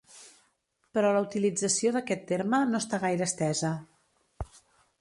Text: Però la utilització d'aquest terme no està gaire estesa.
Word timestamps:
Però 0.97 1.11
la 1.17 1.21
utilització 1.25 1.91
d'aquest 1.97 2.25
terme 2.33 2.63
no 2.73 2.79
està 2.85 3.01
gaire 3.07 3.27
estesa. 3.29 3.73